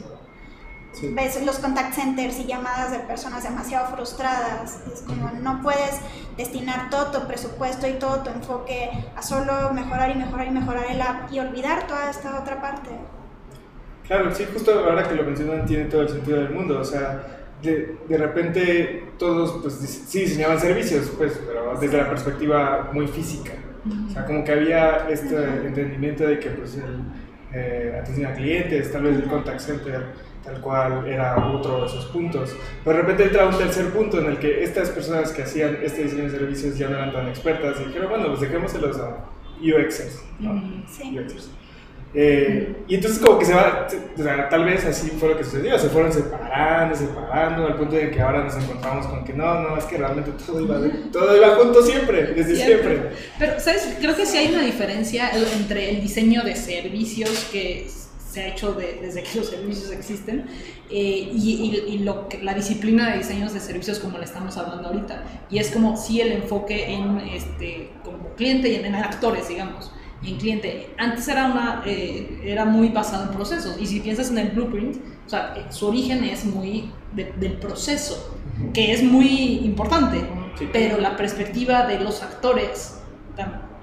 [1.01, 4.81] Ves los contact centers y llamadas de personas demasiado frustradas.
[4.93, 5.99] Es como no puedes
[6.37, 10.85] destinar todo tu presupuesto y todo tu enfoque a solo mejorar y mejorar y mejorar
[10.89, 12.89] el app y olvidar toda esta otra parte.
[14.05, 17.23] Claro, sí, justo ahora que lo mencionan tiene todo el sentido del mundo, o sea,
[17.61, 23.53] de, de repente todos pues sí diseñaban servicios, pues, pero desde la perspectiva muy física.
[24.07, 27.01] O sea, como que había este entendimiento de que pues el
[27.53, 30.05] eh, atención a clientes, tal vez el contact center,
[30.43, 32.55] tal cual era otro de esos puntos.
[32.83, 36.03] Pero de repente entra un tercer punto en el que estas personas que hacían este
[36.03, 39.25] diseño de servicios ya no eran tan expertas y dijeron, bueno, pues dejémoselos a
[39.61, 40.83] UXers, ¿no?
[40.87, 41.17] Sí.
[41.17, 41.51] UXers.
[42.13, 45.45] Eh, y entonces como que se va, o sea, tal vez así fue lo que
[45.45, 49.61] sucedió, se fueron separando, separando, al punto de que ahora nos encontramos con que no,
[49.61, 50.77] no, es que realmente todo iba,
[51.09, 53.11] todo iba junto siempre, desde siempre.
[53.39, 53.95] Pero, ¿sabes?
[54.01, 57.87] Creo que sí hay una diferencia entre el diseño de servicios que
[58.31, 60.45] se ha hecho desde que los servicios existen
[60.89, 64.87] eh, y, y, lo que, la disciplina de diseños de servicios como le estamos hablando
[64.87, 65.23] ahorita.
[65.49, 69.91] Y es como sí el enfoque en este, como cliente y en actores, digamos
[70.23, 70.93] y en cliente.
[70.97, 74.97] Antes era, una, eh, era muy basado en procesos y si piensas en el blueprint,
[75.25, 78.37] o sea, eh, su origen es muy del proceso,
[78.73, 80.21] que es muy importante,
[80.71, 83.01] pero la perspectiva de los actores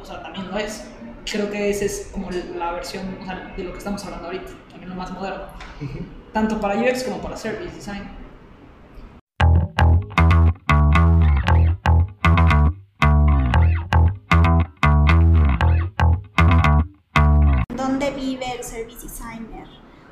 [0.01, 0.85] o sea, también lo es.
[1.31, 4.51] Creo que esa es como la versión o sea, de lo que estamos hablando ahorita,
[4.71, 5.45] también lo más moderno,
[6.33, 8.09] tanto para UX como para Service Design.
[18.19, 19.67] vive el service designer.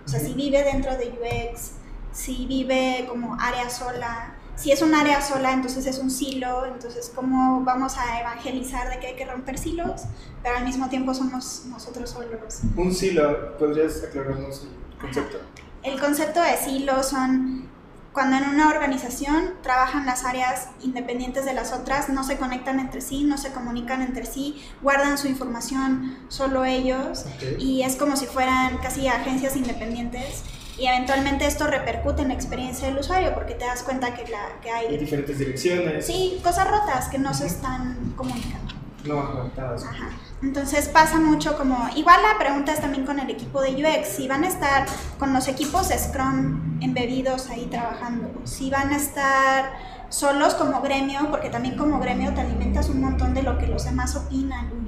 [0.05, 1.72] O sea, si vive dentro de UX,
[2.12, 4.37] si vive como área sola.
[4.57, 8.99] Si es un área sola, entonces es un silo, entonces cómo vamos a evangelizar de
[8.99, 10.03] que hay que romper silos,
[10.42, 12.61] pero al mismo tiempo somos nosotros solos.
[12.77, 15.38] Un silo, ¿podrías aclararnos el concepto?
[15.83, 17.69] El concepto de silo son
[18.16, 23.03] cuando en una organización trabajan las áreas independientes de las otras, no se conectan entre
[23.03, 27.27] sí, no se comunican entre sí, guardan su información solo ellos
[27.59, 30.45] y es como si fueran casi agencias independientes
[30.79, 34.61] y eventualmente esto repercute en la experiencia del usuario porque te das cuenta que, la,
[34.62, 34.97] que hay...
[34.97, 36.07] diferentes direcciones.
[36.07, 38.75] Sí, cosas rotas que no se están comunicando.
[39.05, 39.85] No conectadas.
[39.85, 40.11] Ajá.
[40.43, 44.29] Entonces pasa mucho como, igual la pregunta es también con el equipo de UX, si
[44.29, 44.87] van a estar
[45.19, 49.73] con los equipos Scrum embebidos ahí trabajando, si van a estar
[50.11, 53.85] solos como gremio, porque también como gremio te alimentas un montón de lo que los
[53.87, 54.86] demás opinan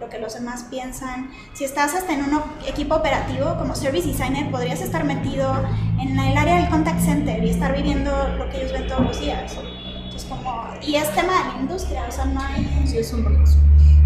[0.00, 1.30] lo que los demás piensan.
[1.54, 5.54] Si estás hasta en un equipo operativo como service designer, podrías estar metido
[6.00, 9.20] en el área del contact center y estar viviendo lo que ellos ven todos los
[9.20, 9.56] días.
[9.56, 12.84] Entonces, como, y es tema de la industria, o sea, no hay...
[12.86, 13.58] Sí, es un proceso.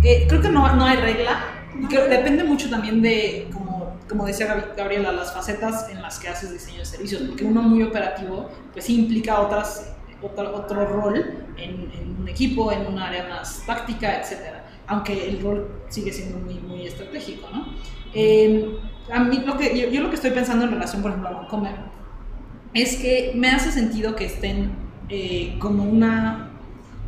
[0.02, 1.44] Eh, creo que no, no hay regla.
[1.88, 6.52] Creo, depende mucho también de, como, como decía Gabriela, las facetas en las que haces
[6.52, 11.90] diseño de servicios, porque uno muy operativo, pues sí implica otras, otro, otro rol en,
[11.92, 14.59] en, un equipo, en un área más táctica, etcétera
[14.90, 17.66] aunque el rol sigue siendo muy, muy estratégico, ¿no?
[18.12, 18.76] Eh,
[19.10, 21.76] a mí lo que, yo, lo que estoy pensando en relación, por ejemplo, a Vancomer,
[22.74, 24.72] es que me hace sentido que estén
[25.08, 26.50] eh, como una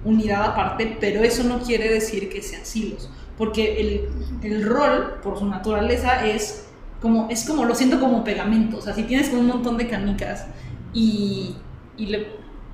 [0.05, 4.09] unidad aparte, pero eso no quiere decir que sean silos, porque el,
[4.43, 6.69] el, rol, por su naturaleza, es
[7.01, 10.47] como, es como, lo siento como pegamento, o sea, si tienes un montón de canicas
[10.95, 11.57] y,
[11.97, 12.29] y le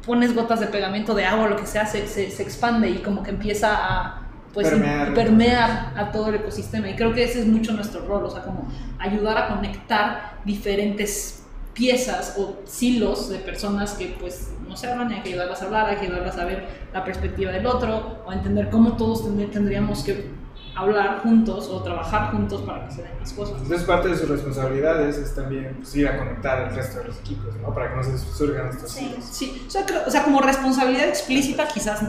[0.07, 3.23] pones gotas de pegamento de agua lo que sea, se, se, se expande y como
[3.23, 5.15] que empieza a pues permear.
[5.15, 8.43] permear a todo el ecosistema y creo que ese es mucho nuestro rol, o sea,
[8.43, 15.13] como ayudar a conectar diferentes piezas o silos de personas que pues no se hablan,
[15.13, 18.31] hay que ayudarlas a hablar, hay que ayudarlas a ver la perspectiva del otro o
[18.31, 20.39] a entender cómo todos tendríamos que
[20.79, 23.61] hablar juntos o trabajar juntos para que se den las cosas.
[23.63, 27.19] Entonces parte de sus responsabilidades es también pues, ir a conectar el resto de los
[27.19, 27.75] equipos, ¿no?
[27.75, 29.17] Para que no se surjan estos sí.
[29.21, 32.03] Sí, o sea, o sea, como responsabilidad explícita quizás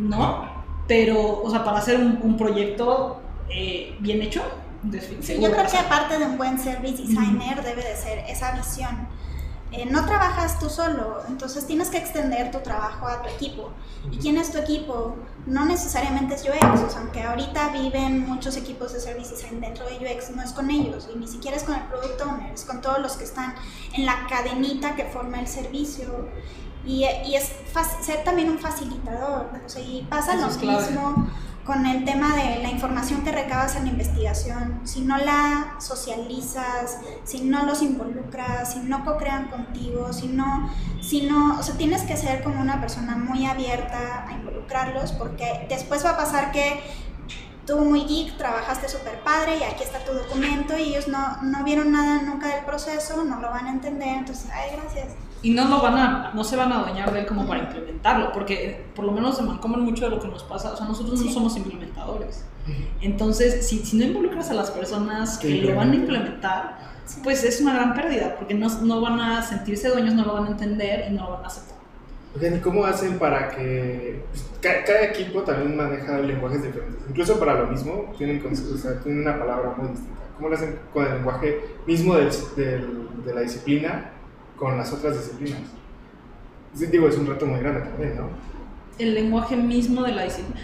[0.00, 0.57] no,
[0.88, 4.42] pero, o sea, para hacer un, un proyecto eh, bien hecho,
[5.20, 9.08] Sí, yo creo que aparte de un buen service designer debe de ser esa visión
[9.70, 13.70] eh, no trabajas tú solo, entonces tienes que extender tu trabajo a tu equipo.
[14.10, 15.16] ¿Y quién es tu equipo?
[15.44, 19.84] No necesariamente es UX, o sea, aunque ahorita viven muchos equipos de service design dentro
[19.84, 22.64] de UX, no es con ellos, y ni siquiera es con el product owner, es
[22.64, 23.54] con todos los que están
[23.92, 26.28] en la cadenita que forma el servicio.
[26.86, 27.52] Y, y es
[28.00, 31.28] ser también un facilitador, o sea, y pasa lo mismo
[31.68, 36.98] con el tema de la información que recabas en la investigación, si no la socializas,
[37.24, 40.70] si no los involucras, si no co-crean contigo, si no,
[41.02, 45.66] si no, o sea, tienes que ser como una persona muy abierta a involucrarlos porque
[45.68, 46.80] después va a pasar que
[47.66, 51.64] tú muy geek, trabajaste súper padre y aquí está tu documento y ellos no, no
[51.64, 55.08] vieron nada nunca del proceso, no lo van a entender, entonces, ay, gracias
[55.42, 58.32] y no lo van a no se van a adueñar de él como para implementarlo
[58.32, 61.22] porque por lo menos se mancomen mucho de lo que nos pasa o sea nosotros
[61.24, 62.44] no somos implementadores.
[63.00, 66.78] Entonces si, si, no involucras a las personas que lo van a implementar
[67.22, 70.46] pues es una gran pérdida porque no, no, van a sentirse dueños no lo van
[70.46, 71.78] a entender y no lo van a aceptar.
[72.40, 77.68] ¿y cómo hacen para que pues, cada, equipo también maneja lenguajes diferentes incluso para lo
[77.68, 80.18] mismo tienen, o sea, tienen una palabra muy distinta.
[80.36, 84.12] ¿cómo lo hacen con el lenguaje mismo del, del, de la disciplina
[84.58, 85.60] con las otras disciplinas.
[86.74, 88.28] Sí, digo, es un reto muy grande también, ¿no?
[88.98, 90.60] El lenguaje mismo de la disciplina.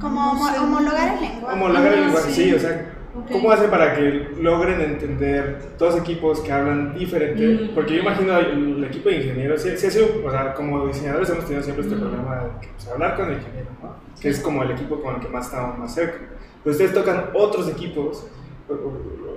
[0.00, 1.54] Como homologar el lenguaje.
[1.54, 2.92] Homologar el lenguaje, sí, o sea,
[3.32, 7.46] ¿cómo hace para que logren entender dos equipos que hablan diferente?
[7.46, 7.74] Mm.
[7.74, 11.62] Porque yo imagino el, equipo de ingenieros, sí, sí, o sea, como diseñadores hemos tenido
[11.62, 12.00] siempre este mm.
[12.00, 13.94] problema de pues, hablar con el ingeniero, ¿no?
[14.20, 16.18] Que es como el equipo con el que más estamos más cerca.
[16.62, 18.26] Pero ustedes tocan otros equipos,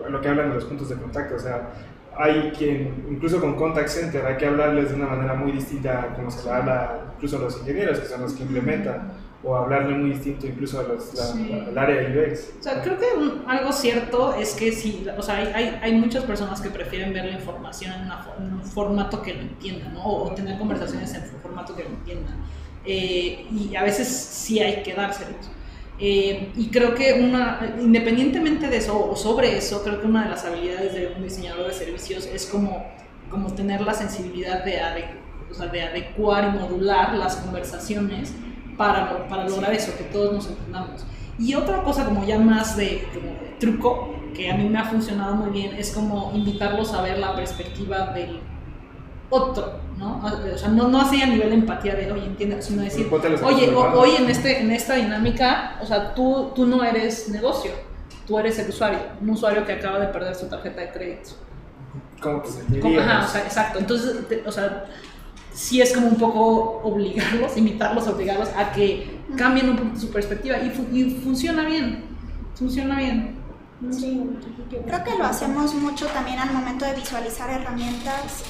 [0.09, 1.69] lo que hablan de los puntos de contacto, o sea,
[2.19, 6.29] hay quien, incluso con contact center, hay que hablarles de una manera muy distinta como
[6.29, 10.09] se le habla incluso a los ingenieros, que son los que implementan, o hablarle muy
[10.09, 12.49] distinto incluso a los, al área de UX.
[12.59, 13.05] O sea, creo que
[13.47, 17.31] algo cierto es que sí, o sea, hay, hay, muchas personas que prefieren ver la
[17.31, 20.03] información en, un formato que lo entiendan, ¿no?
[20.03, 22.35] O, tener conversaciones en un formato que lo entiendan.
[22.85, 25.49] Eh, y a veces sí hay que dárselos.
[26.01, 30.29] Eh, y creo que una, independientemente de eso o sobre eso, creo que una de
[30.29, 32.85] las habilidades de un diseñador de servicios es como,
[33.29, 34.79] como tener la sensibilidad de,
[35.51, 38.31] o sea, de adecuar y modular las conversaciones
[38.77, 41.05] para, para lograr eso, que todos nos entendamos.
[41.37, 44.85] Y otra cosa como ya más de, como de truco, que a mí me ha
[44.85, 48.39] funcionado muy bien, es como invitarlos a ver la perspectiva del
[49.29, 50.23] otro, ¿no?
[50.23, 53.09] O sea, no, no así a nivel de empatía de, oye, entiende, sino decir,
[53.43, 57.71] oye, hoy en, este, en esta dinámica, o sea, tú, tú no eres negocio,
[58.25, 61.31] tú eres el usuario, un usuario que acaba de perder su tarjeta de crédito.
[62.21, 63.07] ¿Cómo te sentirías?
[63.07, 63.79] Ajá, o sea, exacto.
[63.79, 64.85] Entonces, o sea,
[65.53, 70.57] sí es como un poco obligarlos, invitarlos, obligarlos a que cambien un poco su perspectiva
[70.57, 72.03] y, y funciona bien,
[72.55, 73.37] funciona bien.
[73.91, 74.29] Sí,
[74.85, 78.43] creo que lo hacemos mucho también al momento de visualizar herramientas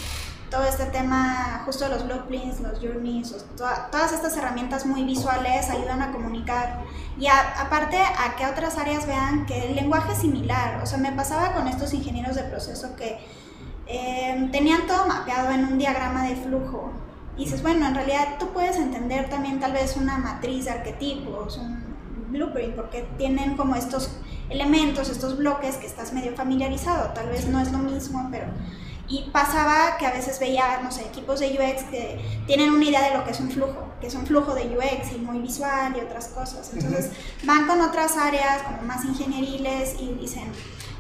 [0.50, 6.02] todo este tema justo de los blueprints, los journeys, todas estas herramientas muy visuales ayudan
[6.02, 6.84] a comunicar
[7.20, 10.82] y aparte a que otras áreas vean que el lenguaje es similar.
[10.82, 13.20] O sea, me pasaba con estos ingenieros de proceso que
[13.88, 16.92] eh, tenían todo mapeado en un diagrama de flujo.
[17.36, 21.58] Y dices, bueno, en realidad tú puedes entender también tal vez una matriz de arquetipos,
[21.58, 21.84] un
[22.32, 24.12] blueprint, porque tienen como estos
[24.50, 27.12] elementos, estos bloques que estás medio familiarizado.
[27.14, 28.48] Tal vez no es lo mismo, pero
[29.10, 33.10] y pasaba que a veces veía, no sé, equipos de UX que tienen una idea
[33.10, 35.96] de lo que es un flujo, que es un flujo de UX y muy visual
[35.98, 36.72] y otras cosas.
[36.74, 37.12] Entonces
[37.44, 40.52] van con otras áreas como más ingenieriles y dicen,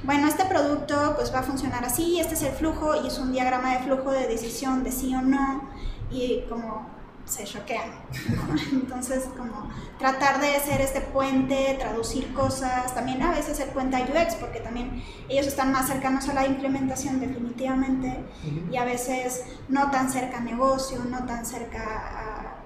[0.04, 3.32] bueno, este producto pues va a funcionar así, este es el flujo y es un
[3.32, 5.70] diagrama de flujo de decisión de sí o no
[6.10, 6.88] y como
[7.30, 7.92] se choquean.
[8.72, 14.02] Entonces, como tratar de ser este puente, traducir cosas, también a veces el puente a
[14.02, 18.18] UX, porque también ellos están más cercanos a la implementación definitivamente
[18.72, 21.84] y a veces no tan cerca a negocio, no tan cerca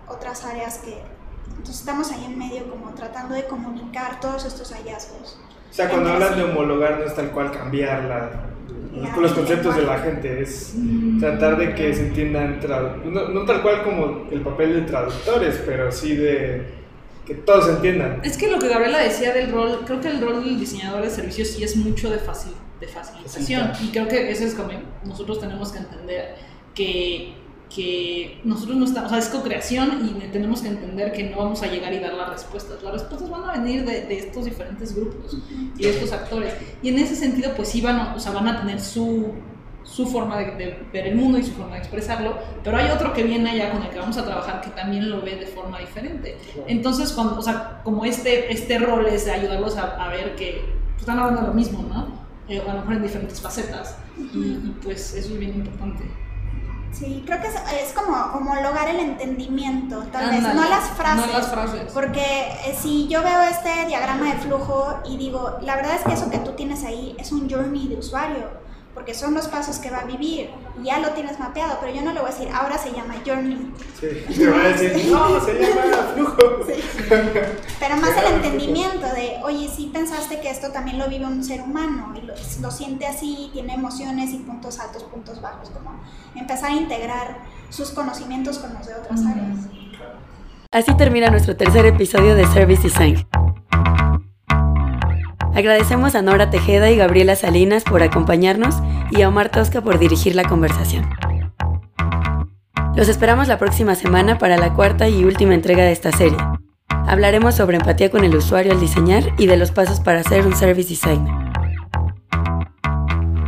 [0.08, 1.02] a otras áreas que...
[1.50, 5.40] Entonces estamos ahí en medio como tratando de comunicar todos estos hallazgos.
[5.70, 8.53] O sea, cuando hablas de homologar no es tal cual cambiar la,
[9.14, 10.74] con los conceptos de la gente, es
[11.20, 12.60] tratar de que se entiendan,
[13.06, 16.84] no, no, tal cual como el papel de traductores, pero sí de
[17.26, 18.20] que todos entiendan.
[18.24, 21.10] Es que lo que Gabriela decía del rol, creo que el rol del diseñador de
[21.10, 24.70] servicios sí es mucho de, fácil de facilitación, y creo que eso es como
[25.06, 26.36] nosotros tenemos que entender
[26.76, 27.34] que
[27.74, 31.64] que nosotros no estamos, o sea, es co-creación y tenemos que entender que no vamos
[31.64, 32.84] a llegar y dar las respuestas.
[32.84, 35.38] Las respuestas van a venir de, de estos diferentes grupos
[35.78, 36.54] y de estos actores.
[36.82, 39.34] Y en ese sentido, pues sí van a, o sea, van a tener su,
[39.84, 43.24] su forma de, ver el mundo y su forma de expresarlo, pero hay otro que
[43.24, 46.38] viene allá con el que vamos a trabajar que también lo ve de forma diferente.
[46.68, 50.62] Entonces, cuando, o sea, como este, este rol es de ayudarlos a, a ver que
[51.00, 52.24] están hablando de lo mismo, ¿no?
[52.48, 53.98] eh, a lo mejor en diferentes facetas.
[54.18, 56.04] y, y, pues eso es bien importante.
[56.94, 61.28] Sí, creo que es, es como homologar el entendimiento, tal vez, no las frases.
[61.28, 61.92] No las frases.
[61.92, 66.14] Porque eh, si yo veo este diagrama de flujo y digo, la verdad es que
[66.14, 68.63] eso que tú tienes ahí es un journey de usuario
[68.94, 70.50] porque son los pasos que va a vivir
[70.82, 73.16] y ya lo tienes mapeado, pero yo no le voy a decir, ahora se llama
[73.26, 73.74] journey.
[74.00, 76.38] Sí, te va a decir, no, se llama flujo.
[76.68, 76.84] Sí.
[77.80, 81.62] Pero más el entendimiento de, oye, sí pensaste que esto también lo vive un ser
[81.62, 86.00] humano y lo, lo siente así, tiene emociones y puntos altos, puntos bajos, como
[86.36, 87.38] empezar a integrar
[87.70, 89.58] sus conocimientos con los de otras áreas.
[90.72, 93.28] Así termina nuestro tercer episodio de Service Design.
[95.56, 98.76] Agradecemos a Nora Tejeda y Gabriela Salinas por acompañarnos
[99.12, 101.08] y a Omar Tosca por dirigir la conversación.
[102.96, 106.38] Los esperamos la próxima semana para la cuarta y última entrega de esta serie.
[106.90, 110.56] Hablaremos sobre empatía con el usuario al diseñar y de los pasos para ser un
[110.56, 111.34] service designer.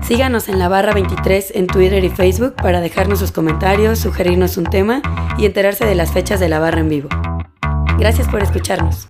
[0.02, 4.66] Síganos en la barra 23 en Twitter y Facebook para dejarnos sus comentarios, sugerirnos un
[4.66, 5.02] tema
[5.40, 7.10] y enterarse de las fechas de la barra en vivo.
[7.98, 9.10] Gracias por escucharnos.